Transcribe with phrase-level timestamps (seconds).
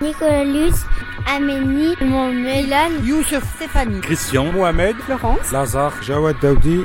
[0.00, 0.86] Nicolas Lutz,
[1.26, 6.84] Amélie, Mohamed, Youssef, Stéphanie, Christian, Mohamed, Florence, Lazare, Jawad Daoudi.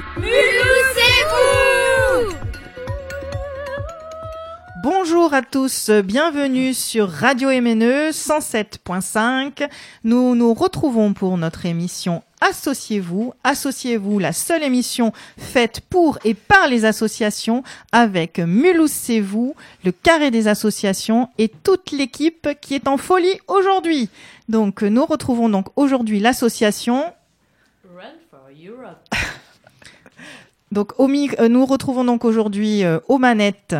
[5.34, 9.67] Bonjour à tous, bienvenue sur Radio MNE 107.5.
[10.04, 13.34] Nous nous retrouvons pour notre émission Associez-vous.
[13.44, 19.91] Associez-vous, la seule émission faite pour et par les associations avec Mulhouse C'est vous, le
[19.91, 24.09] carré des associations et toute l'équipe qui est en folie aujourd'hui.
[24.49, 27.05] Donc nous retrouvons donc aujourd'hui l'association
[27.91, 28.99] Run for Europe.
[30.71, 33.76] Donc au euh, nous retrouvons donc aujourd'hui euh, aux manettes.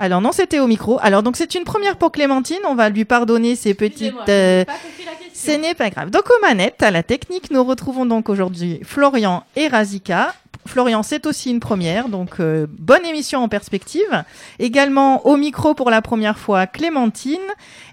[0.00, 0.98] Alors non, c'était au micro.
[1.02, 2.58] Alors donc c'est une première pour Clémentine.
[2.66, 4.14] On va lui pardonner ses petites.
[4.30, 4.64] Euh,
[5.34, 6.08] Ce n'est pas grave.
[6.08, 10.34] Donc aux manettes, à la technique, nous retrouvons donc aujourd'hui Florian et Razika.
[10.66, 14.24] Florian, c'est aussi une première, donc euh, bonne émission en perspective.
[14.58, 17.38] Également au micro pour la première fois Clémentine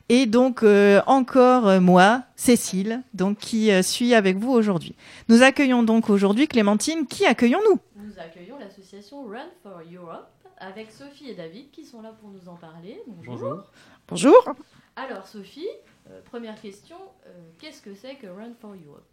[0.09, 4.95] et donc euh, encore euh, moi, Cécile, donc qui euh, suis avec vous aujourd'hui.
[5.27, 7.05] Nous accueillons donc aujourd'hui Clémentine.
[7.05, 7.79] Qui accueillons-nous?
[8.01, 10.27] Nous accueillons l'association Run for Europe
[10.59, 13.01] avec Sophie et David qui sont là pour nous en parler.
[13.07, 13.63] Bonjour.
[14.07, 14.55] Bonjour.
[14.95, 15.67] Alors Sophie,
[16.09, 19.03] euh, première question, euh, qu'est-ce que c'est que Run for Europe?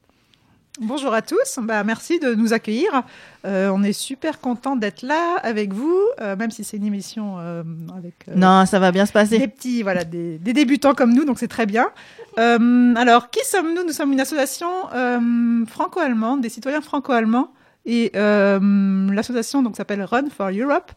[0.81, 3.05] Bonjour à tous, bah, merci de nous accueillir.
[3.45, 7.39] Euh, on est super content d'être là avec vous, euh, même si c'est une émission
[7.39, 7.62] euh,
[7.97, 9.39] avec euh, Non, ça va bien se passer.
[9.39, 11.92] des petits, voilà, des, des débutants comme nous, donc c'est très bien.
[12.41, 13.84] Euh, alors, qui sommes-nous?
[13.84, 17.53] Nous sommes une association euh, franco-allemande, des citoyens franco-allemands,
[17.86, 18.58] et euh,
[19.12, 20.91] l'association donc s'appelle Run for Europe.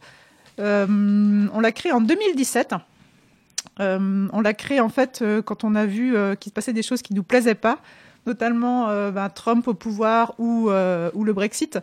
[0.58, 2.74] Euh, on l'a créée en 2017.
[3.80, 6.82] Euh, on l'a créée en fait euh, quand on a vu qu'il se passait des
[6.82, 7.78] choses qui nous plaisaient pas,
[8.26, 11.78] notamment ben, Trump au pouvoir ou, le Brexit.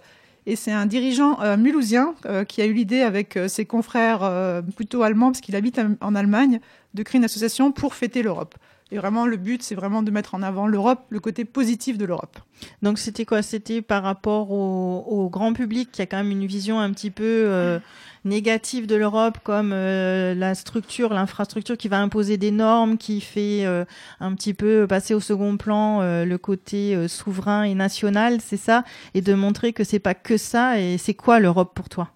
[0.48, 2.14] Et c'est un dirigeant euh, mulhousien
[2.48, 6.60] qui a eu l'idée avec ses confrères plutôt allemands, parce qu'il habite en Allemagne,
[6.94, 8.56] de créer une association pour fêter l'Europe.
[8.96, 12.06] Et vraiment, le but, c'est vraiment de mettre en avant l'Europe, le côté positif de
[12.06, 12.40] l'Europe.
[12.82, 13.42] Donc c'était quoi?
[13.42, 17.12] C'était par rapport au, au grand public qui a quand même une vision un petit
[17.12, 17.78] peu euh,
[18.24, 23.66] négative de l'Europe, comme euh, la structure, l'infrastructure qui va imposer des normes, qui fait
[23.66, 23.84] euh,
[24.22, 28.86] un petit peu passer au second plan le côté souverain et national, c'est ça?
[29.14, 30.80] Et de montrer que c'est pas que ça.
[30.80, 32.12] Et c'est quoi l'Europe pour toi?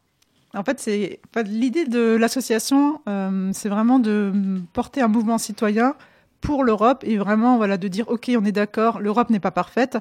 [0.56, 4.34] En fait, c'est l'idée de l'association, euh, c'est vraiment de
[4.74, 5.94] porter un mouvement citoyen
[6.42, 9.98] pour l'Europe et vraiment voilà de dire ok, on est d'accord, l'Europe n'est pas parfaite.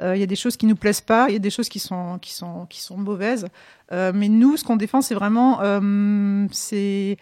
[0.00, 1.68] Euh, Il y a des choses qui nous plaisent pas, il y a des choses
[1.68, 3.46] qui sont qui sont qui sont mauvaises.
[3.92, 7.16] Euh, mais nous, ce qu'on défend, c'est vraiment euh, c'est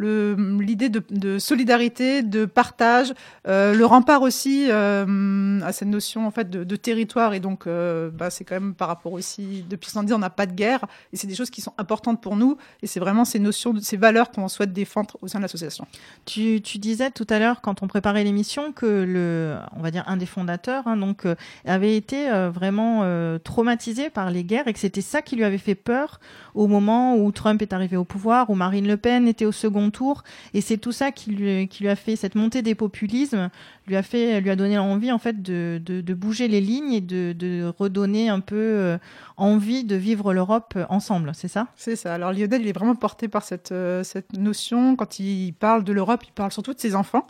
[0.00, 3.12] l'idée de, solidarité, de partage,
[3.46, 7.34] euh, le rempart aussi euh, à cette notion en fait de, territoire.
[7.34, 10.46] Et donc euh, bah, c'est quand même par rapport aussi depuis 110 on n'a pas
[10.46, 10.86] de guerre.
[11.12, 12.56] Et c'est des choses qui sont importantes pour nous.
[12.82, 15.86] Et c'est vraiment ces notions, ces valeurs qu'on souhaite défendre au sein de l'association.
[16.24, 20.16] Tu, disais tout à l'heure, quand on préparait l'émission, que le, on va dire un
[20.16, 21.26] des fondateurs, hein, donc,
[21.66, 23.04] avait été vraiment
[23.44, 26.20] traumatisé par les guerres et que c'était ça qui lui avait fait peur
[26.54, 29.89] au moment où Trump est arrivé au pouvoir, où Marine Le Pen était au second
[29.90, 30.22] tour,
[30.54, 33.50] et c'est tout ça qui lui, a fait cette montée des populismes,
[33.86, 37.72] lui a fait, lui a donné envie en fait de, bouger les lignes et de,
[37.78, 38.98] redonner un peu euh,
[39.36, 41.68] envie de vivre l'Europe ensemble, c'est ça?
[41.76, 42.14] C'est ça.
[42.14, 44.96] Alors Lionel, il est vraiment porté par cette, euh, cette notion.
[44.96, 47.26] Quand il parle de l'Europe, il parle surtout de ses enfants,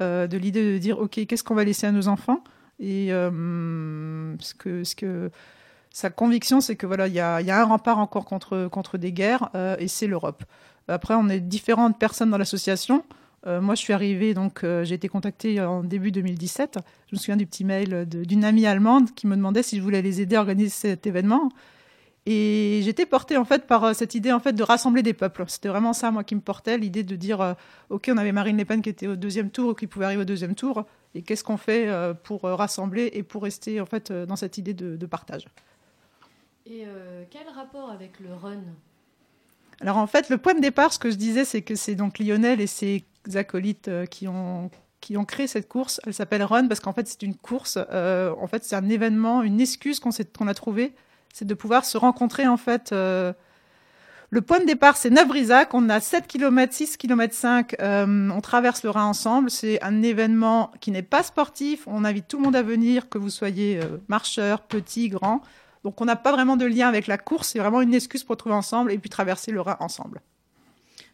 [0.00, 2.42] euh, de l'idée de dire, OK, qu'est-ce qu'on va laisser à nos enfants?
[2.80, 5.30] Et ce, que,
[5.90, 9.86] sa conviction, c'est que voilà, il y a, un rempart encore contre, des guerres, et
[9.86, 10.42] c'est l'Europe.
[10.92, 13.04] Après, on est différentes personnes dans l'association.
[13.46, 16.78] Euh, moi, je suis arrivée, donc euh, j'ai été contactée en début 2017.
[17.08, 20.02] Je me souviens du petit mail d'une amie allemande qui me demandait si je voulais
[20.02, 21.50] les aider à organiser cet événement.
[22.24, 25.44] Et j'étais portée en fait par euh, cette idée en fait de rassembler des peuples.
[25.48, 27.56] C'était vraiment ça moi qui me portait l'idée de dire
[27.90, 30.22] ok on avait Marine Le Pen qui était au deuxième tour ou qui pouvait arriver
[30.22, 30.84] au deuxième tour
[31.16, 31.88] et qu'est-ce qu'on fait
[32.22, 35.46] pour rassembler et pour rester en fait dans cette idée de, partage?
[36.64, 36.84] Et
[37.28, 38.62] quel rapport avec le Run?
[39.82, 42.20] Alors en fait le point de départ ce que je disais c'est que c'est donc
[42.20, 44.70] Lionel et ses acolytes euh, qui ont
[45.00, 46.00] qui ont créé cette course.
[46.06, 47.76] Elle s'appelle Run parce qu'en fait c'est une course.
[47.90, 50.94] euh, en fait c'est un événement, une excuse qu'on a trouvé,
[51.34, 52.92] c'est de pouvoir se rencontrer en fait.
[52.92, 53.32] euh,
[54.30, 55.74] le point de départ, c'est Neuf-Brisac.
[55.74, 57.76] On a 7 km, 6 km 5.
[57.80, 59.50] euh, on traverse le Rhin ensemble.
[59.50, 61.82] C'est un événement qui n'est pas sportif.
[61.86, 65.42] On invite tout le monde à venir, que vous soyez marcheur, petit, grand.
[65.84, 67.48] Donc, on n'a pas vraiment de lien avec la course.
[67.48, 70.20] C'est vraiment une excuse pour trouver ensemble et puis traverser le Rhin ensemble.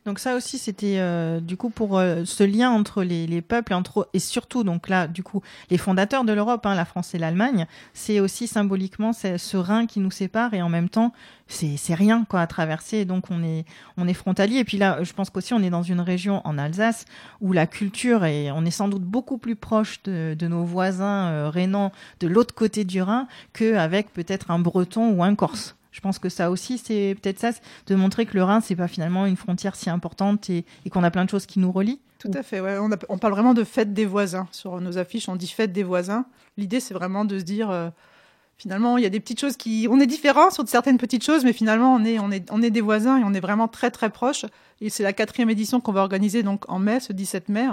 [0.09, 3.77] Donc ça aussi, c'était euh, du coup pour euh, ce lien entre les, les, peuples
[4.15, 7.67] et, surtout, donc là, du coup, les fondateurs de l'Europe, hein, la France et l'Allemagne,
[7.93, 11.13] c'est aussi symboliquement ce Rhin qui nous sépare et en même temps,
[11.47, 13.05] c'est rien quoi à traverser.
[13.05, 13.67] Donc on est,
[13.99, 14.57] on est frontalier.
[14.57, 17.05] Et puis là, je pense qu'aussi on est dans une région en Alsace
[17.43, 21.51] où la culture est, on est sans doute beaucoup plus proche de, nos voisins euh,
[21.51, 25.77] rénans de l'autre côté du Rhin qu'avec peut-être un breton ou un corse.
[25.99, 27.51] Je pense que ça aussi, c'est peut-être ça,
[27.89, 31.11] de montrer que le Rhin, c'est pas finalement une frontière si importante et, qu'on a
[31.11, 31.99] plein de choses qui nous relient.
[32.21, 32.63] Tout à fait,
[33.09, 34.47] on, parle vraiment de fête des voisins.
[34.53, 36.25] Sur nos affiches, on dit fête des voisins.
[36.57, 37.91] L'idée, c'est vraiment de se dire, euh,
[38.59, 39.89] finalement, il y a des petites choses qui...
[39.91, 42.71] On est différents sur certaines petites choses, mais finalement, on est, on est, on est
[42.71, 44.45] des voisins et on est vraiment très, très proches.
[44.81, 47.67] Et c'est la quatrième édition qu'on va organiser donc en mai, ce 17 mai.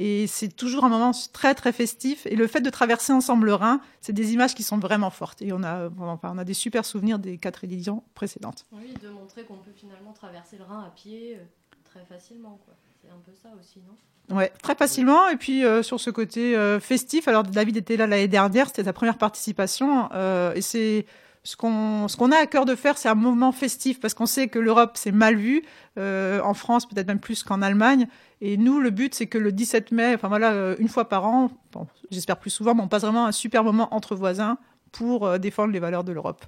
[0.00, 2.24] Et c'est toujours un moment très très festif.
[2.26, 5.42] Et le fait de traverser ensemble le Rhin, c'est des images qui sont vraiment fortes.
[5.42, 8.64] Et on a, enfin, on a des super souvenirs des quatre éditions précédentes.
[8.70, 11.42] Oui, de montrer qu'on peut finalement traverser le Rhin à pied euh,
[11.82, 12.60] très facilement.
[13.02, 14.36] C'est un peu ça aussi, non?
[14.36, 15.28] Ouais, très facilement.
[15.30, 18.84] Et puis euh, sur ce côté euh, festif, alors David était là l'année dernière, c'était
[18.84, 20.08] sa première participation.
[20.54, 21.06] et c'est
[21.48, 24.58] ce qu'on a à cœur de faire, c'est un mouvement festif parce qu'on sait que
[24.58, 25.64] l'Europe c'est mal vu
[25.96, 28.06] euh, en France, peut-être même plus qu'en Allemagne.
[28.42, 31.24] Et nous, le but c'est que le 17 mai, enfin voilà, euh, une fois par
[31.24, 34.58] an, bon, j'espère plus souvent, mais on passe vraiment un super moment entre voisins
[34.92, 36.44] pour euh, défendre les valeurs de l'Europe.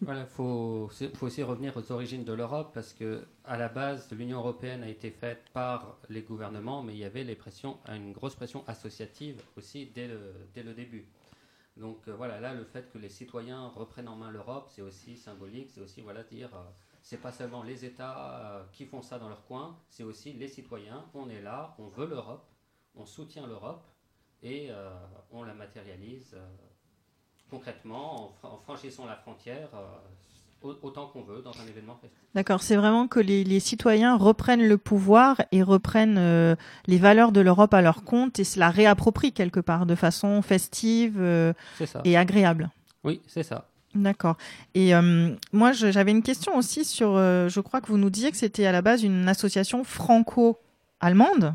[0.00, 4.38] Voilà, faut, faut aussi revenir aux origines de l'Europe parce que à la base, l'Union
[4.38, 8.34] européenne a été faite par les gouvernements, mais il y avait les pressions, une grosse
[8.34, 10.18] pression associative aussi dès le,
[10.54, 11.04] dès le début.
[11.76, 15.16] Donc euh, voilà, là, le fait que les citoyens reprennent en main l'Europe, c'est aussi
[15.16, 16.62] symbolique, c'est aussi, voilà, dire, euh,
[17.00, 20.48] c'est pas seulement les États euh, qui font ça dans leur coin, c'est aussi les
[20.48, 22.46] citoyens, on est là, on veut l'Europe,
[22.94, 23.86] on soutient l'Europe
[24.42, 24.70] et
[25.30, 26.36] on la matérialise
[27.48, 29.70] concrètement en, franchissant la frontière
[30.82, 32.18] autant qu'on veut dans un événement festif.
[32.34, 36.56] D'accord, c'est vraiment que les, citoyens reprennent le pouvoir et reprennent euh,
[36.86, 40.42] les valeurs de l'Europe à leur compte et se la réapproprient quelque part de façon
[40.42, 41.52] festive euh,
[42.04, 42.70] et agréable.
[43.04, 43.68] Oui, c'est ça.
[43.94, 44.36] D'accord.
[44.74, 48.38] Et euh, moi, j'avais une question aussi sur, je crois que vous nous disiez que
[48.38, 51.54] c'était à la base une association franco-allemande.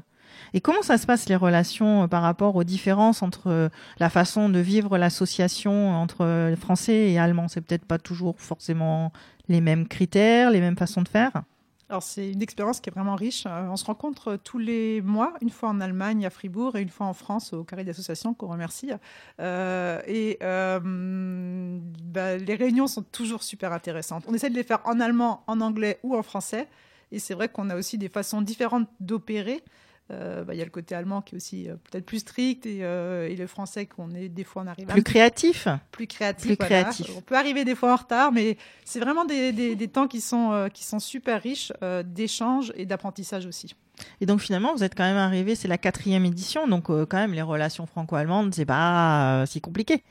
[0.54, 4.10] Et comment ça se passe les relations euh, par rapport aux différences entre euh, la
[4.10, 9.12] façon de vivre l'association entre euh, français et allemand C'est peut-être pas toujours forcément
[9.48, 11.44] les mêmes critères, les mêmes façons de faire?
[11.90, 13.46] Alors c'est une expérience qui est vraiment riche.
[13.46, 17.06] On se rencontre tous les mois, une fois en Allemagne à Fribourg et une fois
[17.06, 18.92] en France au Carré d'association qu'on remercie.
[19.40, 24.26] et bah, les réunions sont toujours super intéressantes.
[24.28, 26.68] On essaie de les faire en allemand, en anglais ou en français.
[27.14, 29.64] Et c'est vrai qu'on a aussi des façons différentes d'opérer.
[30.10, 32.66] Euh, bah, il y a le côté allemand qui est aussi euh, peut-être plus strict
[32.66, 35.68] et, euh, et, le français qu'on est des fois on arrive plus créatif?
[35.92, 37.12] Plus créatif, plus créatif.
[37.18, 38.56] on peut arriver des fois en retard mais
[38.86, 41.74] c'est vraiment des, des, des, temps qui sont qui sont super riches
[42.06, 43.76] d'échanges et d'apprentissage aussi.
[44.22, 47.34] Et donc finalement vous êtes quand même arrivé c'est la quatrième édition donc quand même
[47.34, 50.04] les relations franco-allemandes c'est pas si compliqué.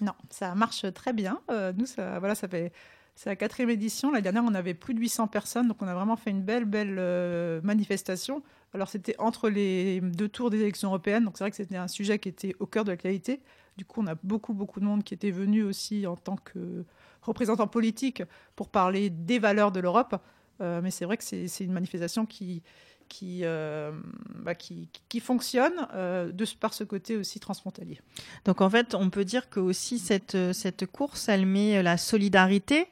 [0.00, 1.40] Non ça marche très bien.
[1.76, 2.72] Nous ça voilà ça fait
[3.16, 4.12] c'est la quatrième édition.
[4.12, 6.64] La dernière, on avait plus de 800 personnes, donc on a vraiment fait une belle,
[6.64, 8.42] belle manifestation.
[8.74, 11.88] Alors c'était entre les deux tours des élections européennes, donc c'est vrai que c'était un
[11.88, 13.40] sujet qui était au cœur de l'actualité.
[13.76, 16.84] Du coup, on a beaucoup, beaucoup de monde qui était venu aussi en tant que
[17.22, 18.22] représentant politique
[18.54, 20.16] pour parler des valeurs de l'Europe.
[20.60, 22.62] Euh, mais c'est vrai que c'est une manifestation qui,
[23.08, 23.92] qui, euh,
[24.36, 28.00] bah, qui, qui, fonctionne euh, de, par ce côté aussi transfrontalier.
[28.46, 32.86] Donc en fait, on peut dire que aussi cette, cette course, elle met la solidarité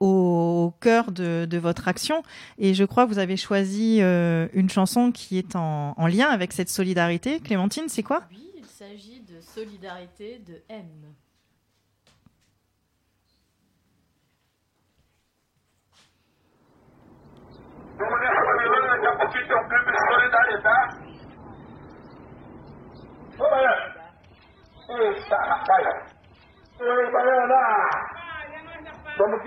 [0.00, 2.22] au cœur de, votre action.
[2.58, 6.28] Et je crois que vous avez choisi euh, une chanson qui est en, en, lien
[6.28, 7.40] avec cette solidarité.
[7.40, 8.22] Clémentine, c'est quoi?
[8.30, 10.84] Oui, il s'agit de Solidarité de M.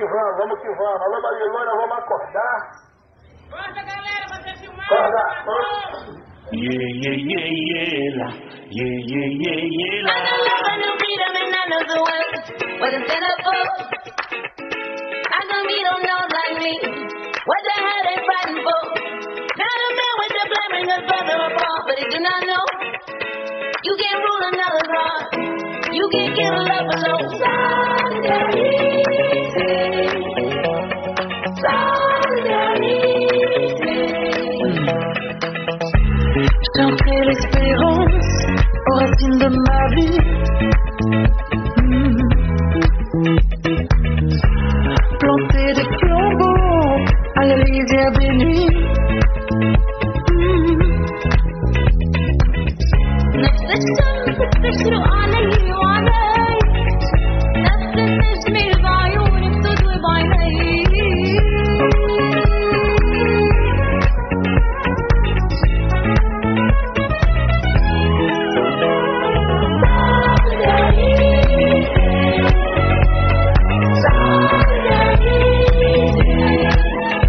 [0.10, 1.01] Vamos vamos, vamos que vamos.
[1.01, 2.60] Alô, Babilônia, vamos acordar.
[3.51, 4.86] Bota, galera, você filmar.
[4.86, 5.24] Acorda.
[6.51, 8.30] Yeah, yeah, yeah, yeah, la.
[8.72, 10.10] Yeah, yeah, yeah, yeah, la.
[10.10, 12.42] I don't love a new freedom and none of the words.
[12.80, 13.62] What is it for?
[15.30, 16.74] I don't don't know like me.
[17.46, 18.82] What the hell they fighting for?
[19.62, 22.66] Not a man with the blaming us brother apart, but he do not know.
[23.84, 25.59] You can't rule another's heart.
[25.91, 27.29] You can't give a love alone.
[31.60, 33.00] Solidarity.
[36.77, 38.29] Chanter l'espérance
[38.88, 40.19] aux racines de ma vie.
[45.19, 46.98] Planter des flambeaux
[47.36, 48.69] à la lisière des nuits.
[54.49, 56.59] تشرق علي وعلي
[57.56, 61.35] نفس النجمة بعيونك تضوي بعيني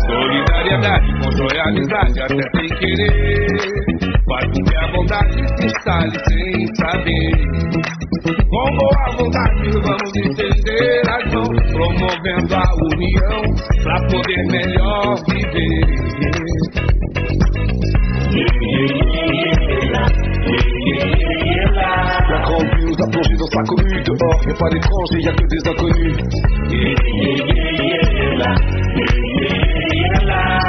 [0.08, 3.48] Solidariedade constrói amizade até sem querer.
[4.25, 6.38] Faz com que a vontade se instale
[9.21, 13.43] vontade vamos estender as mãos, promovendo a união
[13.83, 15.81] pra poder melhor viver.
[22.31, 25.69] La grande nous a plongé dans sa commune Dehors, y'a pas d'étrangers, y'a que des
[25.69, 26.17] inconnus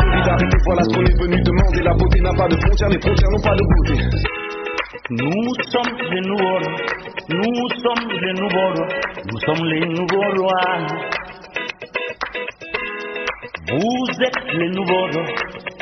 [0.02, 3.32] Solidarité, voilà ce qu'on est venu demander La beauté n'a pas de frontières, les frontières
[3.32, 3.96] n'ont pas de beauté
[5.12, 7.11] Nous sommes les nouveaux rois.
[7.31, 8.89] Nous sommes les nouveaux rois.
[9.31, 10.79] Nous sommes les nouveaux rois.
[13.71, 15.27] Vous êtes les nouveaux rois.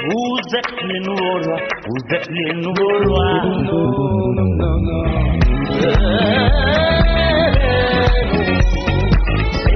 [0.05, 1.61] Vous êtes les nouveaux rois.
[1.87, 3.41] Vous êtes les nouveaux rois.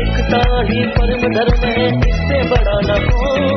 [0.04, 3.48] एकता ही परम धर्म है इससे बड़ा न हो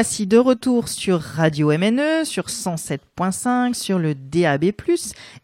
[0.00, 4.72] voici de retour sur Radio MNE, sur 107.5, sur le DAB+,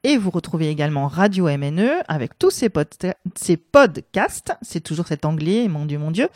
[0.03, 5.85] et vous retrouvez également Radio MNE avec tous ces podcasts, c'est toujours cet anglais, mon
[5.85, 6.31] Dieu, mon Dieu,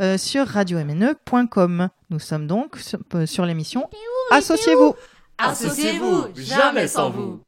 [0.00, 1.88] euh, sur radiomne.com.
[2.10, 3.90] Nous sommes donc sur, euh, sur l'émission
[4.30, 4.94] Associez-vous.
[5.38, 7.40] Associez-vous, jamais sans vous.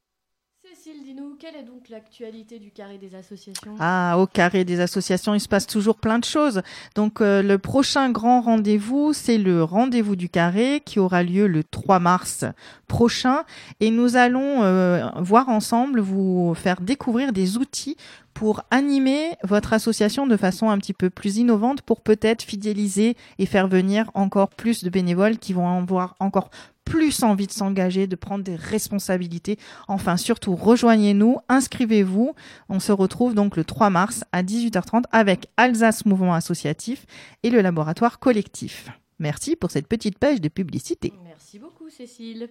[1.39, 3.75] Quelle est donc l'actualité du carré des associations?
[3.79, 6.63] Ah, au carré des associations, il se passe toujours plein de choses.
[6.95, 11.63] Donc, euh, le prochain grand rendez-vous, c'est le rendez-vous du carré qui aura lieu le
[11.63, 12.47] 3 mars
[12.87, 13.43] prochain.
[13.81, 17.99] Et nous allons euh, voir ensemble, vous faire découvrir des outils
[18.33, 23.47] pour animer votre association de façon un petit peu plus innovante pour peut-être fidéliser et
[23.47, 26.51] faire venir encore plus de bénévoles qui vont avoir encore
[26.87, 29.59] plus envie de s'engager, de prendre des responsabilités.
[29.89, 32.35] Enfin, surtout, rejoignez-nous, inscrivez-vous.
[32.71, 37.05] On se retrouve donc le 3 mars à 18h30 avec Alsace Mouvement Associatif
[37.43, 38.89] et le laboratoire collectif.
[39.19, 41.13] Merci pour cette petite page de publicité.
[41.25, 42.49] Merci beaucoup, Cécile.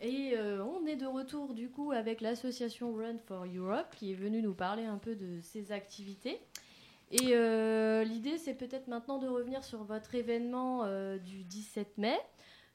[0.00, 4.14] Et euh, on est de retour du coup avec l'association Run for Europe qui est
[4.14, 6.38] venue nous parler un peu de ses activités.
[7.10, 12.16] Et euh, l'idée, c'est peut-être maintenant de revenir sur votre événement euh, du 17 mai.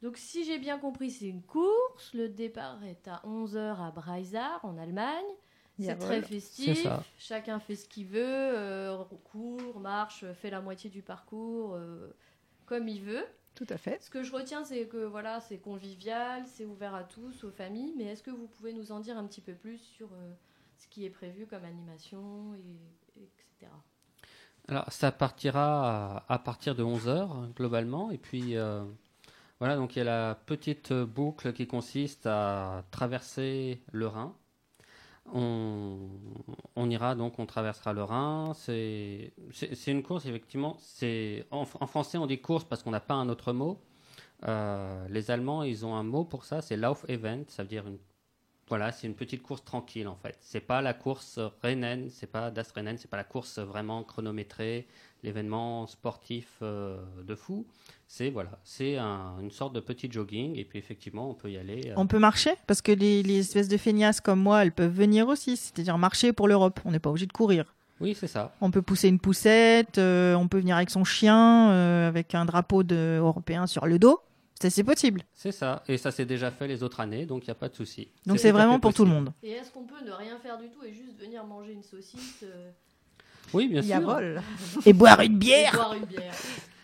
[0.04, 2.14] Donc, si j'ai bien compris, c'est une course.
[2.14, 5.24] Le départ est à 11h à Breisach, en Allemagne.
[5.80, 6.86] C'est très festif.
[7.18, 8.20] Chacun fait ce qu'il veut.
[8.22, 12.14] euh, court, marche, fait la moitié du parcours euh,
[12.66, 13.26] comme il veut.
[13.56, 14.04] Tout à fait.
[14.04, 17.94] Ce que je retiens, c'est que voilà, c'est convivial, c'est ouvert à tous, aux familles.
[17.98, 20.34] Mais est-ce que vous pouvez nous en dire un petit peu plus sur euh,
[20.76, 23.72] ce qui est prévu comme animation, et, etc.
[24.68, 28.12] Alors, ça partira à, à partir de 11h, globalement.
[28.12, 28.84] Et puis, euh,
[29.60, 34.36] voilà, donc il y a la petite boucle qui consiste à traverser le Rhin.
[35.34, 36.10] On,
[36.90, 38.54] ira donc, on traversera le Rhin.
[38.56, 39.32] C'est
[39.88, 40.78] une course, effectivement.
[41.52, 43.80] En, en français, on dit course parce qu'on n'a pas un autre mot.
[44.48, 47.44] Euh, les Allemands, ils ont un mot pour ça, c'est Lauf Event.
[47.48, 47.98] Ça veut dire une
[48.70, 50.38] voilà, c'est une petite course tranquille en fait.
[50.42, 54.88] C'est pas la course Rennen, c'est pas Das Rennen, c'est pas la course vraiment chronométrée,
[55.24, 57.66] l'événement sportif euh, de fou.
[58.08, 61.58] C'est voilà, c'est un- une sorte de petit jogging et puis effectivement on peut y
[61.58, 61.90] aller.
[61.90, 64.94] euh, On peut marcher parce que les, les espèces de feignasses comme moi, elles peuvent
[64.94, 66.80] venir aussi, c'est-à-dire marcher pour l'Europe.
[66.86, 67.74] On n'est pas obligé de courir.
[68.02, 68.54] Oui, c'est ça.
[68.60, 72.44] On peut pousser une poussette, euh, on peut venir avec son chien, euh, avec un
[72.46, 74.20] drapeau de, européen sur le dos.
[74.62, 75.24] Ça, c'est possible.
[75.34, 75.84] C'est ça.
[75.88, 78.08] Et ça s'est déjà fait les autres années, donc il n'y a pas de souci.
[78.26, 79.26] Donc c'est vraiment pour tout le possible.
[79.26, 79.34] monde.
[79.44, 82.44] Et est-ce qu'on peut ne rien faire du tout et juste venir manger une saucisse
[82.44, 82.72] euh,
[83.54, 83.96] Oui, bien sûr.
[84.86, 85.74] Et boire une bière.
[85.74, 86.34] et boire une bière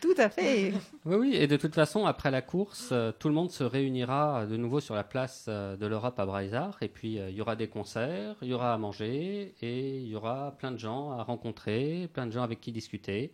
[0.01, 0.73] Tout à fait.
[1.05, 4.45] Oui, oui, et de toute façon, après la course, euh, tout le monde se réunira
[4.45, 7.41] de nouveau sur la place euh, de l'Europe à Braisard, et puis euh, il y
[7.41, 11.11] aura des concerts, il y aura à manger, et il y aura plein de gens
[11.11, 13.31] à rencontrer, plein de gens avec qui discuter.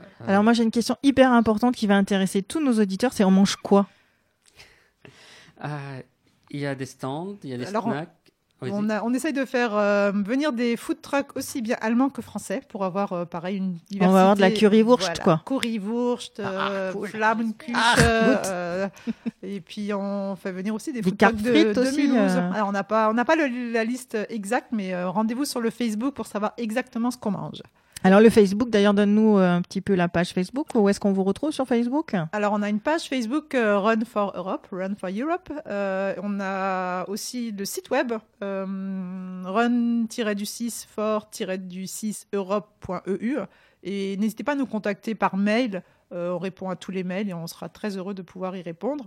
[0.00, 3.24] Euh, Alors moi j'ai une question hyper importante qui va intéresser tous nos auditeurs, c'est
[3.24, 3.88] on mange quoi?
[5.64, 6.00] Euh,
[6.50, 8.14] il y a des stands, il y a des Alors, on- snacks.
[8.60, 12.22] On, a- on essaye de faire euh, venir des food trucks aussi bien allemands que
[12.22, 14.06] français pour avoir euh, pareil une diversité.
[14.06, 15.42] On va avoir de la currywurst, Voilà, quoi.
[15.46, 17.08] Currywurst, euh, cool.
[17.08, 18.88] Flammkuchen, Ah, euh,
[19.42, 22.32] et puis on fait venir aussi des, Des food trucks de, de aussi, Mulhouse.
[22.36, 22.50] euh.
[22.52, 25.60] Alors on n'a pas on n'a pas le- la liste exacte, mais euh, rendez-vous sur
[25.60, 27.62] le Facebook pour savoir exactement ce qu'on mange.
[28.04, 30.68] Alors le Facebook, d'ailleurs, donne-nous euh, un petit peu la page Facebook.
[30.74, 32.14] Où est-ce qu'on vous retrouve sur Facebook?
[32.32, 35.52] Alors, on a une page Facebook euh, Run for Europe, Run for Europe.
[35.66, 38.12] Euh, on a aussi le site web
[38.42, 43.38] euh, run-du-6 for-du-6 europe.eu.
[43.82, 45.82] Et n'hésitez pas à nous contacter par mail.
[46.10, 49.06] On répond à tous les mails et on sera très heureux de pouvoir y répondre.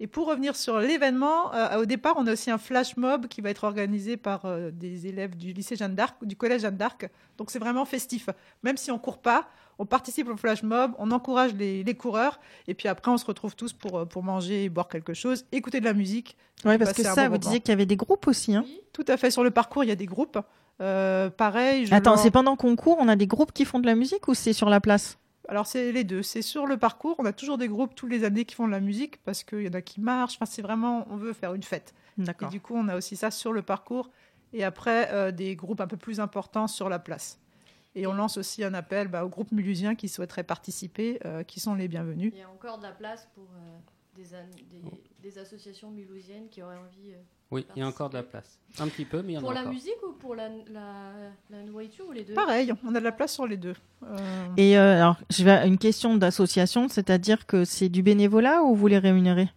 [0.00, 3.40] Et pour revenir sur l'événement, euh, au départ, on a aussi un flash mob qui
[3.40, 7.10] va être organisé par euh, des élèves du lycée Jeanne d'Arc, du collège Jeanne d'Arc.
[7.36, 8.28] Donc c'est vraiment festif.
[8.62, 12.38] Même si on court pas, on participe au flash mob, on encourage les, les coureurs,
[12.66, 15.44] et puis après on se retrouve tous pour, euh, pour manger et boire quelque chose,
[15.52, 16.36] écouter de la musique.
[16.64, 18.54] Oui, parce que ça, bon vous disiez qu'il y avait des groupes aussi.
[18.54, 19.30] Hein Tout à fait.
[19.30, 20.38] Sur le parcours, il y a des groupes.
[20.80, 21.86] Euh, pareil.
[21.86, 24.28] je Attends, c'est pendant qu'on court, on a des groupes qui font de la musique
[24.28, 25.18] ou c'est sur la place?
[25.48, 26.22] Alors c'est les deux.
[26.22, 27.16] C'est sur le parcours.
[27.18, 29.62] On a toujours des groupes tous les années qui font de la musique parce qu'il
[29.62, 30.36] y en a qui marchent.
[30.36, 31.94] Enfin, c'est vraiment, on veut faire une fête.
[32.18, 34.10] Et du coup, on a aussi ça sur le parcours.
[34.52, 37.40] Et après, euh, des groupes un peu plus importants sur la place.
[37.94, 41.60] Et on lance aussi un appel bah, aux groupes mulhusiens qui souhaiteraient participer, euh, qui
[41.60, 42.32] sont les bienvenus.
[42.34, 43.78] Il y a encore de la place pour euh,
[44.18, 44.38] des, an-
[45.22, 47.12] des, des associations mulhousiennes qui auraient envie.
[47.12, 48.58] euh, Oui, il y a encore de la place.
[48.80, 49.72] Un petit peu, mais il y en pour a la encore.
[49.72, 51.12] musique ou pour la, la,
[51.50, 52.34] la nourriture ou les deux?
[52.34, 53.74] Pareil, on a de la place sur les deux.
[54.04, 54.16] Euh,
[54.56, 58.74] Et euh, alors, je vais à une question d'association, c'est-à-dire que c'est du bénévolat ou
[58.74, 59.48] vous les rémunérez?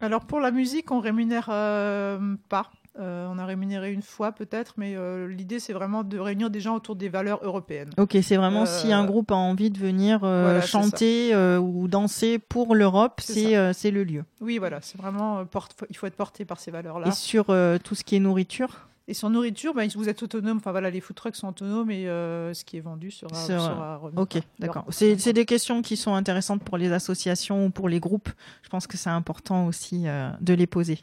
[0.00, 2.70] Alors pour la musique, on rémunère euh, pas.
[3.00, 6.60] Euh, on a rémunéré une fois peut-être, mais euh, l'idée c'est vraiment de réunir des
[6.60, 7.90] gens autour des valeurs européennes.
[7.98, 11.58] Ok, c'est vraiment Euh, si un groupe a envie de venir euh, voilà, chanter euh,
[11.58, 14.24] ou danser pour l'Europe, C'est euh, le lieu.
[14.40, 17.08] Oui, voilà, c'est vraiment euh, porte- il faut être porté par ces valeurs-là.
[17.08, 18.86] Et sur euh, tout ce qui est nourriture?
[19.06, 20.56] Et sur nourriture, bah, vous êtes autonome.
[20.56, 23.96] Enfin voilà, les food trucks sont autonomes et euh, ce qui est vendu sera, sera
[23.98, 24.86] remis Ok, d'accord.
[24.88, 28.30] C'est des questions qui sont intéressantes pour les associations ou pour les groupes.
[28.62, 31.00] Je pense que c'est important aussi euh, de les poser.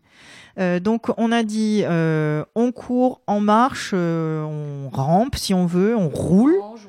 [0.57, 5.67] Euh, donc, on a dit, euh, on court, on marche, euh, on rampe si on
[5.67, 6.55] veut, on roule.
[6.59, 6.87] On mange,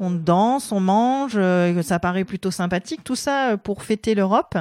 [0.00, 0.72] on danse.
[0.72, 4.56] On mange, euh, ça paraît plutôt sympathique, tout ça euh, pour fêter l'Europe.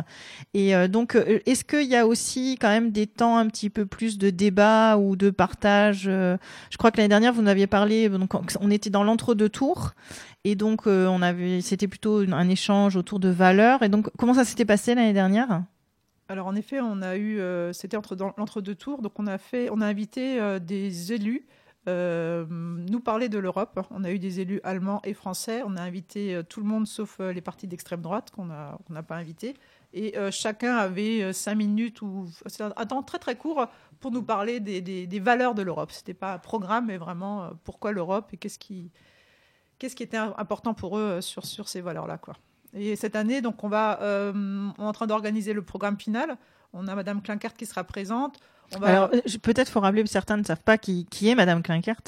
[0.53, 3.85] Et euh, donc, est-ce qu'il y a aussi quand même des temps un petit peu
[3.85, 8.09] plus de débat ou de partage Je crois que l'année dernière, vous nous aviez parlé,
[8.09, 9.91] donc on était dans l'entre-deux tours,
[10.43, 13.81] et donc on avait, c'était plutôt un échange autour de valeurs.
[13.83, 15.63] Et donc, comment ça s'était passé l'année dernière?
[16.27, 17.39] Alors en effet, on a eu,
[17.71, 21.45] c'était entre l'entre-deux tours, donc on a fait, on a invité des élus
[21.89, 23.79] euh, nous parler de l'Europe.
[23.91, 25.63] On a eu des élus allemands et français.
[25.65, 29.03] On a invité euh, tout le monde sauf euh, les partis d'extrême droite qu'on n'a
[29.03, 29.55] pas invité.
[29.91, 33.65] Et chacun avait cinq minutes ou un temps très très court
[33.99, 35.91] pour nous parler des, valeurs de l'Europe.
[35.91, 38.91] C'était pas un programme, mais vraiment pourquoi l'Europe et qu'est-ce qui
[39.79, 42.19] était important pour eux sur ces valeurs-là.
[42.75, 46.37] Et cette année, donc, on on est en train d'organiser le programme final.
[46.71, 48.39] On a Madame Clinkert qui sera présente.
[48.75, 48.87] On va...
[48.87, 52.01] Alors, euh, peut-être faut rappeler, certains ne savent pas qui, qui est Madame Klinkert.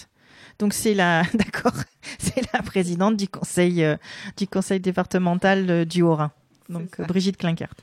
[0.59, 1.73] Donc c'est la, d'accord,
[2.19, 3.97] c'est la présidente du conseil, euh,
[4.37, 6.31] du conseil départemental euh, du Haut-Rhin.
[6.69, 7.73] Donc Brigitte Klinkert.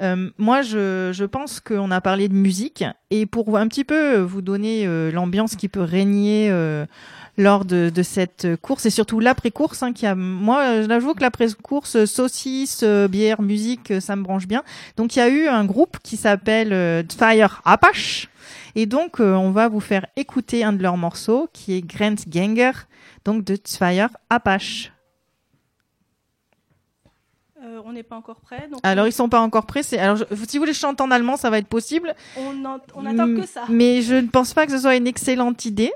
[0.00, 4.18] Euh, moi, je, je pense qu'on a parlé de musique et pour un petit peu
[4.18, 6.86] euh, vous donner euh, l'ambiance qui peut régner euh,
[7.36, 11.96] lors de, de cette course et surtout l'après-course, hein, qui a, moi, j'avoue que l'après-course,
[11.96, 14.62] euh, saucisse, bière, musique, ça me branche bien.
[14.96, 18.28] Donc il y a eu un groupe qui s'appelle Fire Apache
[18.74, 22.72] et donc euh, on va vous faire écouter un de leurs morceaux qui est Grenzgänger,
[23.24, 24.92] donc de Fire Apache.
[27.78, 28.68] Euh, on n'est pas encore prêt.
[28.70, 29.82] Donc Alors ils sont pas encore prêts.
[29.82, 32.14] C'est alors je- si vous voulez chanter en allemand, ça va être possible.
[32.36, 33.62] on, en- on attend Mm, que ça.
[33.68, 35.92] Mais je ne pense pas que ce soit une excellente idée.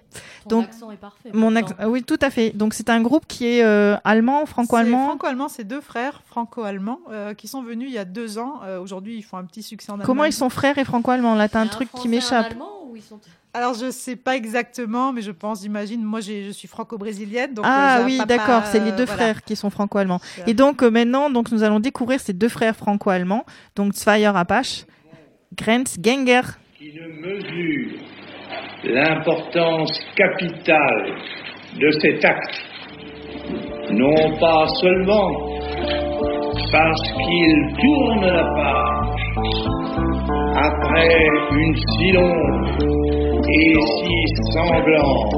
[0.48, 1.30] Ton Donc accent est parfait.
[1.32, 2.50] mon accent, ah oui, tout à fait.
[2.50, 5.06] Donc c'est un groupe qui est euh, allemand, franco-allemand.
[5.06, 8.60] franco-allemand, c'est deux frères franco-allemands euh, qui sont venus il y a deux ans.
[8.64, 10.06] Euh, Aujourd'hui, ils font un petit succès en Allemagne.
[10.06, 11.34] Comment ils sont frères et franco-allemands?
[11.34, 12.54] Là, t'as un a truc qui un m'échappe.
[12.92, 13.20] Allemand ou ils sont
[13.54, 16.02] Alors, je sais pas exactement, mais je pense, j'imagine.
[16.02, 17.54] Moi, je suis franco-brésilienne.
[17.54, 19.12] donc, Ah euh, oui, d'accord, c'est les deux euh, voilà.
[19.14, 20.20] frères qui sont franco-allemands.
[20.46, 23.44] Et donc euh, maintenant, donc nous allons découvrir ces deux frères franco-allemands,
[23.76, 24.84] donc Zweier Apache,
[25.56, 26.42] Grenzgänger.
[26.78, 27.98] qui ne mesure
[28.84, 31.14] l'importance capitale
[31.78, 32.56] de cet acte,
[33.90, 35.30] non pas seulement
[36.72, 39.81] parce qu'il tourne la page.
[40.54, 42.82] Après une si longue
[43.48, 45.34] et si sanglante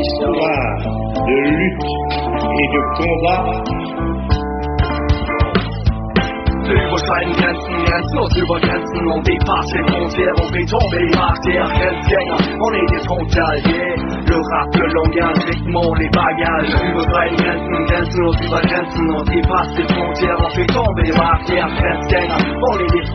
[0.00, 0.78] histoire
[1.26, 1.84] de lutte
[2.56, 3.44] et de combat,
[6.68, 12.58] überschreiten Grenzen, grenzenlos über Grenzen On dépasse les frontières, on fait tomber les barrières Grenzgänger,
[12.60, 16.74] on est des frontaliers Le rap, le langage, rythmement les bagages.
[16.84, 22.44] Überschreiten Grenzen, grenzenlos über Grenzen On dépasse les frontières, on fait tomber les barrières Grenzgänger,
[22.60, 23.08] on est des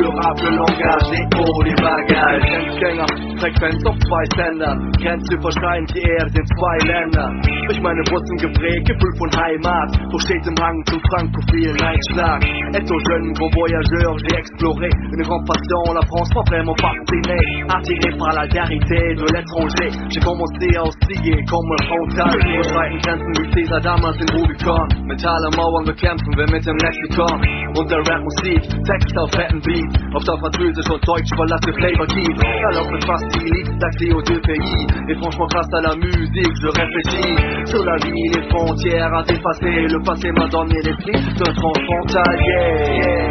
[0.00, 2.42] Le rap, le langage, rythmement les bagages.
[2.42, 3.06] Grenzgänger,
[3.38, 8.86] Frequenz auf zwei Sendern Grenze überschreiten die Erde in zwei Ländern Durch meine Wurzeln geprägt,
[8.88, 9.90] Gefühl von Heimat.
[10.10, 15.46] Wo steht im Hang zum francophilen Einschlag Étant jeune, gros voyageur, j'ai exploré une grande
[15.46, 20.82] passion, la France pas vraiment fasciné Attiré par la vérité de l'étranger J'ai commencé à
[21.50, 21.68] comme
[23.80, 24.88] damals in Rubicon
[25.56, 26.76] Mauern bekämpfen wir mit dem
[27.76, 32.00] Und Rap-Musik, Text auf fetten Beat Auf der Französisch und Deutsch verlasse Keep
[34.14, 34.86] aux deux pays.
[35.08, 37.34] Et franchement grâce à la musique je réfléchis.
[37.84, 39.86] La les frontières à dépasser.
[39.92, 43.30] Le passé m'a donné l'esprit d'un transfrontalier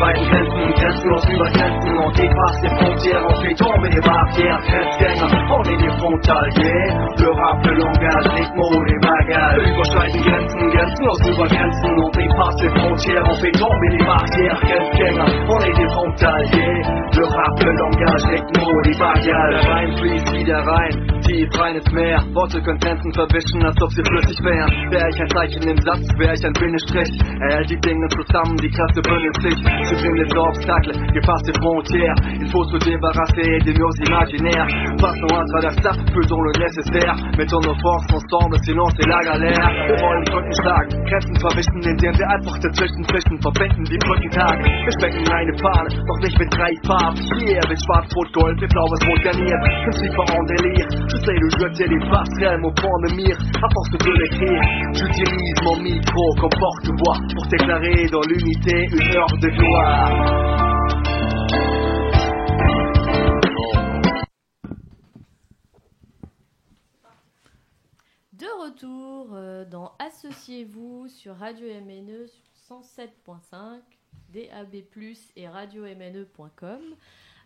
[0.00, 5.26] Überschreiten Grenzen, grenzenlos über Grenzen On dépasse les frontières, on fait tomber les barrières Grenzgänger,
[5.50, 11.20] on est des frontaliers Le rap, le langage, les mots, les bagages Überschreiten Grenzen, grenzenlos
[11.20, 12.29] über Grenzen On dépasse
[12.62, 16.82] les frontières, on fait tomber les barrières Grenzgänger, on est des frontaliers
[17.16, 19.96] Le rap, le langage, mots, les bagages Rein.
[19.96, 22.22] Fließt wieder rein, tief reines Meer.
[22.34, 24.70] Worte Grenzen verwischen, als ob sie flüssig wären.
[24.90, 27.10] Wär ich ein Zeichen im Satz, wär ich ein Bindestrich
[27.40, 29.58] Er hält die Dinge zusammen, die Kräfte bündeln sich.
[29.88, 34.66] Supprime les obstacles, dépasse les frontières Il débarrasser des murs imaginaires
[34.98, 39.68] Passons à travers ça, faisons le nécessaire Mettons nos forces ensemble, sinon c'est la galère
[39.86, 44.92] Wir wollen Brücken schlagen, Grenzen verwischen Indem wir einfach dazwischen fischen, verbinden die Brückentagen Wir
[44.96, 47.20] specken eine Fahne, doch nicht mit drei Farben.
[47.38, 49.60] Hier mit schwarz, rot, gold, mit blaues Rot garniert.
[49.84, 54.12] Prinzip en délire, j'essaie de jeter les passerelles Mon point de mire, à force de
[54.20, 54.62] l'écrire
[54.96, 60.60] J'utilise mon micro comme porte-voix Pour déclarer dans l'unité une heure de gloire.
[68.32, 69.36] De retour
[70.22, 73.80] Associez-vous sur Radio MNE sur 107.5,
[74.34, 74.74] DAB+,
[75.34, 76.80] et radio-mne.com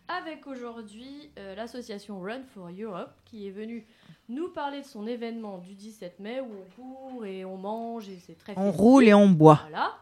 [0.09, 3.87] avec aujourd'hui euh, l'association Run for Europe qui est venue
[4.27, 8.19] nous parler de son événement du 17 mai où on court et on mange et
[8.19, 8.81] c'est très On festif.
[8.81, 9.61] roule et on boit.
[9.69, 9.93] Voilà.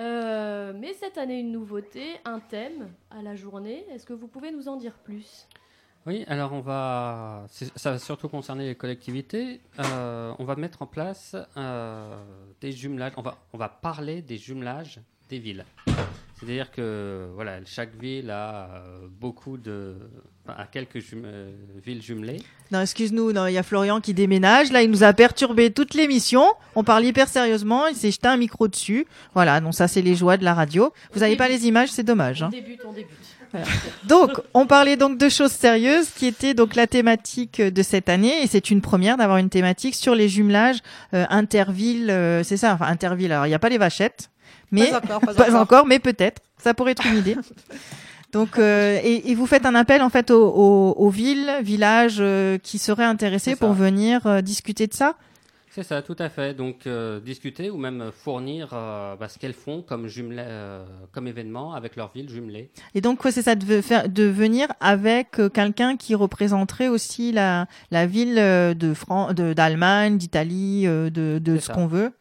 [0.00, 3.84] Euh, mais cette année, une nouveauté, un thème à la journée.
[3.90, 5.46] Est-ce que vous pouvez nous en dire plus?
[6.04, 9.60] Oui, alors on va, ça va surtout concerner les collectivités.
[9.78, 12.16] Euh, on va mettre en place euh,
[12.60, 13.12] des jumelages.
[13.16, 15.64] On va, on va parler des jumelages des villes.
[16.44, 19.94] C'est-à-dire que voilà, chaque ville a euh, beaucoup de,
[20.44, 21.52] enfin, a quelques jum- euh,
[21.86, 22.42] villes jumelées.
[22.72, 24.72] Non, excuse-nous, non, il y a Florian qui déménage.
[24.72, 26.44] Là, il nous a perturbé toute l'émission.
[26.74, 27.86] On parle hyper sérieusement.
[27.86, 29.06] Il s'est jeté un micro dessus.
[29.34, 30.92] Voilà, donc ça, c'est les joies de la radio.
[31.12, 32.42] Vous n'avez pas les images, c'est dommage.
[32.42, 32.50] On hein.
[32.50, 33.10] débute, on débute.
[33.52, 33.66] Voilà.
[34.08, 38.42] Donc, on parlait donc de choses sérieuses, qui était donc la thématique de cette année,
[38.42, 40.78] et c'est une première d'avoir une thématique sur les jumelages
[41.12, 42.10] euh, intervilles.
[42.10, 43.30] euh, c'est ça, enfin intervilles.
[43.30, 44.30] Alors, il n'y a pas les vachettes,
[44.72, 45.60] mais Pas encore, pas encore.
[45.60, 46.42] encore, mais peut-être.
[46.58, 47.36] Ça pourrait être une idée.
[48.32, 52.16] Donc, euh, et, et vous faites un appel en fait aux, aux- aux villes, villages
[52.20, 55.16] euh, qui seraient intéressés pour venir euh, discuter de ça?
[55.74, 56.54] C'est ça, tout à fait.
[56.54, 61.26] Donc euh, discuter ou même fournir euh, bah, ce qu'elles font comme jumelé, euh, comme
[61.26, 62.70] événement avec leur ville jumelée.
[62.94, 67.32] Et donc, quoi, c'est ça de, faire, de venir avec euh, quelqu'un qui représenterait aussi
[67.32, 72.12] la, la ville de Fran- de- d'Allemagne, d'Italie, euh, de, de ce qu'on veut?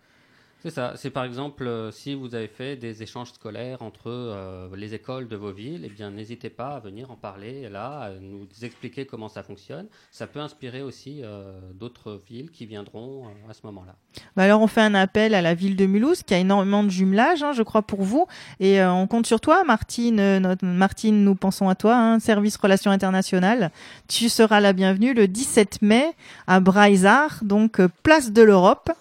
[0.63, 0.93] C'est ça.
[0.95, 5.27] C'est par exemple euh, si vous avez fait des échanges scolaires entre euh, les écoles
[5.27, 9.07] de vos villes, eh bien n'hésitez pas à venir en parler là, à nous expliquer
[9.07, 9.87] comment ça fonctionne.
[10.11, 13.95] Ça peut inspirer aussi euh, d'autres villes qui viendront à ce moment-là.
[14.35, 16.89] Bah alors, on fait un appel à la ville de Mulhouse, qui a énormément de
[16.89, 18.27] jumelages, hein, je crois, pour vous.
[18.59, 20.37] Et on compte sur toi, Martine.
[20.37, 23.71] notre, Martine, nous pensons à toi, hein, service relations internationales.
[24.07, 26.05] Tu seras la bienvenue le 17 mai
[26.45, 28.91] à Braizard, donc place de l'Europe,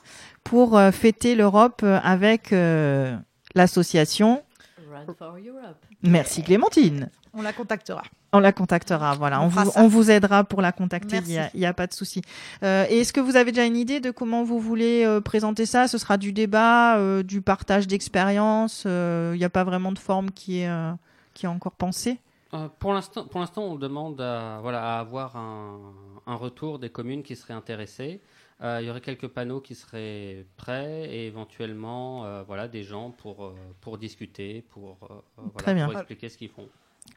[0.45, 3.17] pour euh, fêter l'Europe euh, avec euh,
[3.55, 4.43] l'association.
[4.91, 5.77] Run for Europe.
[6.03, 7.11] Merci Clémentine.
[7.33, 8.03] On la contactera.
[8.33, 9.41] On la contactera, voilà.
[9.41, 9.81] On vous, ça.
[9.81, 12.23] on vous aidera pour la contacter, il n'y a, pas de souci.
[12.63, 15.67] Euh, et est-ce que vous avez déjà une idée de comment vous voulez euh, présenter
[15.67, 15.89] ça?
[15.89, 19.99] Ce sera du débat, euh, du partage d'expérience euh, Il n'y a pas vraiment de
[19.99, 20.93] forme qui est, euh,
[21.35, 22.19] qui est encore pensée?
[22.55, 25.79] Euh, pour l'instant, pour l'instant, on demande à, voilà, à avoir un,
[26.27, 28.21] un retour des communes qui seraient intéressées.
[28.63, 33.11] Euh, il y aurait quelques panneaux qui seraient prêts et éventuellement euh, voilà, des gens
[33.11, 35.87] pour, euh, pour discuter, pour, euh, voilà, Très bien.
[35.87, 36.69] pour expliquer ce qu'ils font.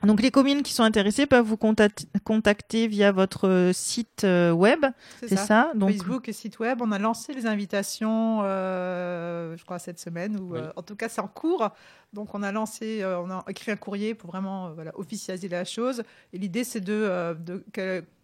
[0.03, 4.85] Donc les communes qui sont intéressées peuvent vous contact- contacter via votre site web,
[5.19, 6.79] c'est ça, Donc Facebook et site web.
[6.81, 11.09] On a lancé les invitations, euh, je crois, cette semaine, ou euh, en tout cas,
[11.09, 11.69] c'est en cours.
[12.13, 15.49] Donc, on a lancé, euh, on a écrit un courrier pour vraiment euh, voilà, officialiser
[15.49, 16.03] la chose.
[16.31, 17.63] Et l'idée, c'est de, euh, de-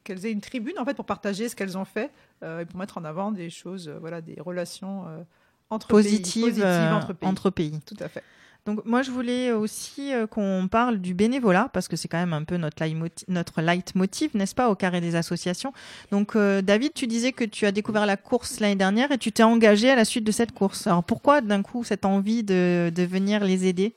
[0.10, 2.10] qu'elles aient une tribune, en fait, pour partager ce qu'elles ont fait
[2.44, 5.24] euh, et pour mettre en avant des choses, euh, voilà, des relations euh,
[5.70, 7.70] entre positives, pays, positives entre pays.
[7.70, 7.82] pays.
[7.86, 8.24] Tout à fait.
[8.66, 12.34] Donc moi je voulais aussi euh, qu'on parle du bénévolat parce que c'est quand même
[12.34, 15.72] un peu notre leitmotiv, notre leitmotiv n'est-ce pas, au carré des associations.
[16.12, 19.32] Donc euh, David, tu disais que tu as découvert la course l'année dernière et tu
[19.32, 20.88] t'es engagé à la suite de cette course.
[20.88, 23.94] Alors pourquoi d'un coup cette envie de, de venir les aider?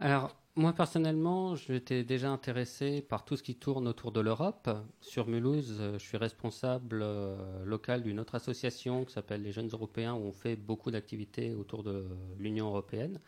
[0.00, 4.68] Alors, moi personnellement, j'étais déjà intéressé par tout ce qui tourne autour de l'Europe.
[5.00, 9.70] Sur Mulhouse, euh, je suis responsable euh, local d'une autre association qui s'appelle les Jeunes
[9.72, 12.04] Européens où on fait beaucoup d'activités autour de
[12.40, 13.20] l'Union européenne.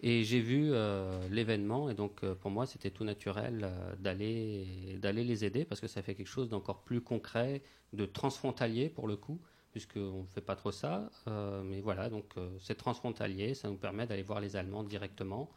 [0.00, 5.44] Et j'ai vu euh, l'événement et donc pour moi c'était tout naturel d'aller d'aller les
[5.44, 9.40] aider parce que ça fait quelque chose d'encore plus concret, de transfrontalier pour le coup,
[9.72, 11.10] puisqu'on ne fait pas trop ça.
[11.64, 15.50] Mais voilà, donc c'est transfrontalier, ça nous permet d'aller voir les Allemands directement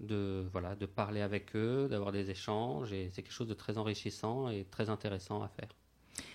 [0.00, 3.78] de voilà de parler avec eux, d'avoir des échanges et c'est quelque chose de très
[3.78, 5.68] enrichissant et très intéressant à faire.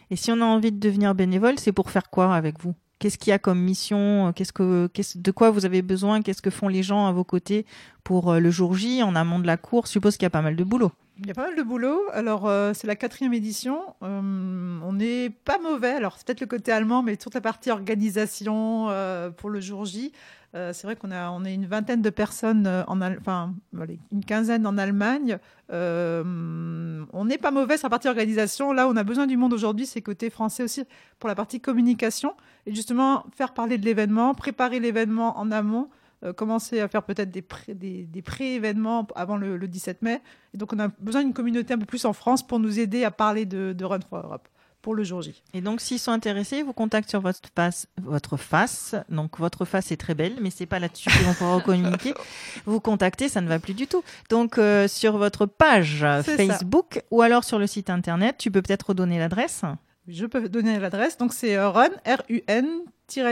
[0.10, 2.76] Et si on a envie de devenir bénévole, c'est pour faire quoi avec vous?
[3.00, 4.32] Qu'est-ce qu'il y a comme mission?
[4.36, 6.21] Qu'est-ce que, qu'est-ce- de quoi vous avez besoin?
[6.21, 7.65] Qu'est-ce que font les gens à vos côtés
[8.04, 9.89] pour euh, le jour J, en amont de la course?
[9.89, 10.91] Je suppose qu'il y a pas mal de boulot.
[11.19, 12.02] Il y a pas mal de boulot.
[12.13, 13.82] Alors, euh, c'est la quatrième édition.
[14.02, 15.91] Euh, on n'est pas mauvais.
[15.91, 19.86] Alors, c'est peut-être le côté allemand, mais toute la partie organisation euh, pour le jour
[19.86, 20.13] J.
[20.54, 23.54] c'est vrai qu'on a, on est une vingtaine de personnes, enfin,
[24.12, 25.38] une quinzaine en Allemagne.
[25.69, 28.74] On n'est pas mauvais sur la partie organisation.
[28.74, 30.84] Là, on a besoin du monde aujourd'hui, c'est côté français aussi,
[31.19, 32.34] pour la partie communication.
[32.65, 35.89] Et justement, faire parler de l'événement, préparer l'événement en amont,
[36.24, 40.22] euh, commencer à faire peut-être des, pré- des, des pré-événements avant le, le 17 mai.
[40.54, 43.04] Et donc, on a besoin d'une communauté un peu plus en France pour nous aider
[43.04, 44.48] à parler de, de Run for Europe
[44.82, 45.44] pour le jour J.
[45.54, 47.86] Et donc, s'ils sont intéressés, vous contactent sur votre face.
[48.02, 48.96] Votre face.
[49.10, 52.16] Donc, votre face est très belle, mais c'est pas là-dessus que l'on pourra communiquer.
[52.66, 54.04] Vous contactez, ça ne va plus du tout.
[54.32, 58.88] Donc, euh, sur votre page Facebook ou alors sur le site internet, tu peux peut-être
[58.90, 59.62] redonner l'adresse.
[60.08, 61.16] Je peux donner l'adresse.
[61.16, 62.68] Donc, c'est euh, run, R-U-N,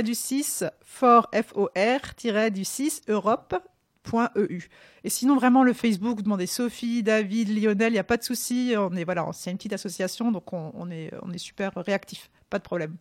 [0.03, 4.69] du 6, for, F-O-R, du 6, Europe.eu.
[5.03, 8.73] Et sinon, vraiment, le Facebook, demandez Sophie, David, Lionel, il n'y a pas de souci.
[8.77, 12.29] On est, voilà, c'est une petite association, donc on, est, on est super réactif.
[12.49, 12.97] Pas de problème.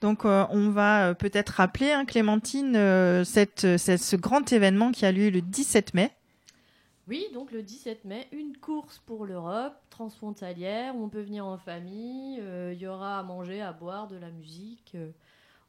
[0.00, 5.04] Donc, euh, on va euh, peut-être rappeler, hein, Clémentine, euh, cette, ce grand événement qui
[5.04, 6.12] a lieu le 17 mai.
[7.08, 12.40] Oui, donc le 17 mai, une course pour l'Europe transfrontalière on peut venir en famille.
[12.72, 14.96] Il y aura à manger, à boire, de la musique.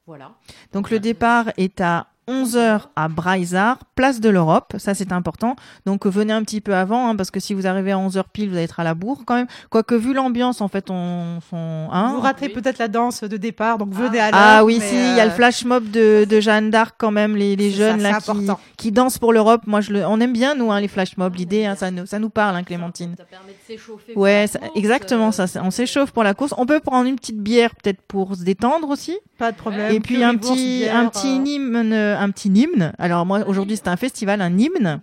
[0.06, 0.34] Voilà.
[0.72, 5.56] Donc le départ est à 11h à Braizard, place de l'Europe, ça c'est important.
[5.86, 8.24] Donc euh, venez un petit peu avant, hein, parce que si vous arrivez à 11h
[8.34, 9.48] pile, vous allez être à la bourre quand même.
[9.70, 11.40] Quoique vu l'ambiance, en fait, on...
[11.52, 14.42] on hein, vous raterez peut-être la danse de départ, donc venez à l'heure.
[14.42, 17.12] Ah oui, si, il y a le euh, flash mob de, de Jeanne d'Arc quand
[17.12, 18.60] même, les, jeunes ça, là qui, important.
[18.78, 19.62] qui dansent pour l'Europe.
[19.68, 21.36] Moi, je le, on aime bien nous hein, les flash mobs.
[21.36, 23.16] L'idée, hein, ça, nous, ça nous parle, hein, Clémentine.
[23.18, 24.14] Ça permet de s'échauffer.
[24.14, 25.62] pour Ouais, la ça- course, exactement euh, ça.
[25.64, 26.54] On s'échauffe pour la course.
[26.58, 29.18] On peut prendre une petite bière peut-être pour se détendre aussi.
[29.38, 29.92] Pas de problème.
[29.92, 32.94] Et puis un petit, bière, un petit euh, hymne, un petit hymne.
[32.98, 35.02] Alors moi aujourd'hui c'est un festival, un hymne.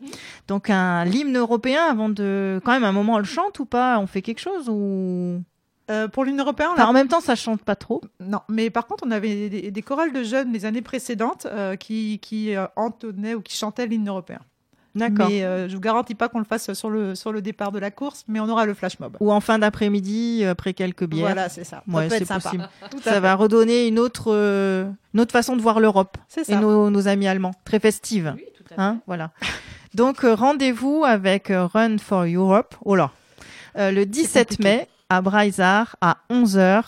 [0.49, 3.99] Donc un l'hymne européen avant de, quand même un moment on le chante ou pas?
[3.99, 5.43] On fait quelque chose ou?
[5.91, 8.01] Euh, pour l'Union européenne, on Enfin, a- en même temps ça chante pas trop.
[8.21, 11.75] Non, mais par contre, on avait des, des chorales de jeunes les années précédentes euh,
[11.75, 14.39] qui, qui euh, entonnaient ou qui chantaient l'hymne européen.
[14.95, 15.29] D'accord.
[15.31, 17.79] Mais euh, je vous garantis pas qu'on le fasse sur le, sur le départ de
[17.79, 19.17] la course, mais on aura le flash mob.
[19.21, 21.27] Ou en fin d'après-midi après quelques bières.
[21.27, 21.83] Voilà, c'est ça.
[21.91, 22.41] Ça Ouais, peut être sympa.
[22.43, 22.69] possible.
[22.91, 23.21] Tout à Ça fait.
[23.21, 26.57] va redonner une autre, euh, une autre façon de voir l'Europe C'est et ça.
[26.61, 28.35] nos, nos amis allemands, très festive.
[28.77, 29.31] Hein, voilà.
[29.95, 32.75] Donc euh, rendez-vous avec euh, Run for Europe.
[32.85, 33.11] Oh là.
[33.79, 36.83] Euh, le 17 mai à Braizard à 11h.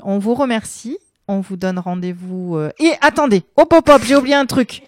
[0.00, 0.98] On vous remercie.
[1.28, 2.56] On vous donne rendez-vous.
[2.56, 4.82] euh, Et attendez, hop hop hop, j'ai oublié un truc.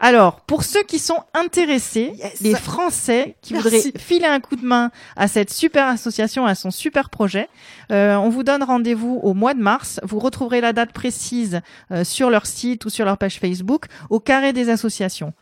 [0.00, 3.68] Alors, pour ceux qui sont intéressés, les Français qui Merci.
[3.68, 7.48] voudraient filer un coup de main à cette super association, à son super projet,
[7.92, 10.00] euh, on vous donne rendez-vous au mois de mars.
[10.02, 11.60] Vous retrouverez la date précise
[11.92, 15.32] euh, sur leur site ou sur leur page Facebook au carré des associations.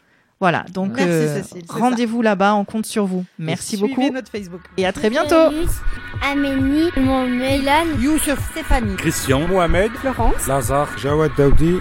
[0.41, 3.25] Voilà, donc euh, rendez-vous là-bas, on compte sur vous.
[3.39, 4.61] Merci beaucoup notre Facebook.
[4.77, 5.35] et à très bientôt.
[5.37, 5.81] Alice,
[6.23, 11.77] Amélie, mon Mélan, Youssef, Stéphanie, Christian, Mohamed, Florence, Lazare, Jawad Daoudi.